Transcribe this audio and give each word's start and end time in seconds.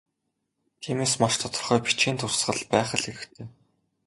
Тиймээс, 0.81 1.13
маш 1.21 1.33
тодорхой 1.39 1.79
бичгийн 1.83 2.17
дурсгал 2.19 2.61
байх 2.73 2.89
л 2.99 3.03
хэрэгтэй. 3.05 3.47